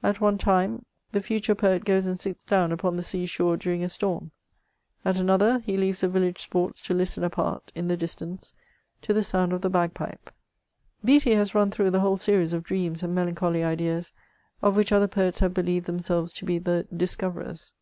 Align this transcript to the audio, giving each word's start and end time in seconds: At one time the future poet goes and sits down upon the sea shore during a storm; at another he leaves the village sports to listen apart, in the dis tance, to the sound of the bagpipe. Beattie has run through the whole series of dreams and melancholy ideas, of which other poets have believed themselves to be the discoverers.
At 0.00 0.20
one 0.20 0.38
time 0.38 0.84
the 1.10 1.20
future 1.20 1.56
poet 1.56 1.84
goes 1.84 2.06
and 2.06 2.20
sits 2.20 2.44
down 2.44 2.70
upon 2.70 2.94
the 2.94 3.02
sea 3.02 3.26
shore 3.26 3.56
during 3.56 3.82
a 3.82 3.88
storm; 3.88 4.30
at 5.04 5.18
another 5.18 5.58
he 5.58 5.76
leaves 5.76 6.02
the 6.02 6.08
village 6.08 6.38
sports 6.40 6.80
to 6.82 6.94
listen 6.94 7.24
apart, 7.24 7.72
in 7.74 7.88
the 7.88 7.96
dis 7.96 8.14
tance, 8.14 8.54
to 9.02 9.12
the 9.12 9.24
sound 9.24 9.52
of 9.52 9.62
the 9.62 9.68
bagpipe. 9.68 10.30
Beattie 11.04 11.34
has 11.34 11.52
run 11.56 11.72
through 11.72 11.90
the 11.90 11.98
whole 11.98 12.16
series 12.16 12.52
of 12.52 12.62
dreams 12.62 13.02
and 13.02 13.12
melancholy 13.12 13.64
ideas, 13.64 14.12
of 14.62 14.76
which 14.76 14.92
other 14.92 15.08
poets 15.08 15.40
have 15.40 15.52
believed 15.52 15.86
themselves 15.86 16.32
to 16.34 16.44
be 16.44 16.60
the 16.60 16.86
discoverers. 16.96 17.72